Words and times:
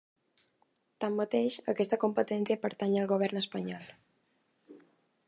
Tanmateix, 1.03 1.57
aquesta 1.75 2.01
competència 2.05 2.59
pertany 2.65 2.97
al 3.03 3.11
govern 3.15 3.43
espanyol. 3.43 3.89